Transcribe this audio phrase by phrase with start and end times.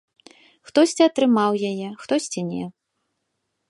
[0.69, 2.63] Хтосьці атрымаў яе, хтосьці не.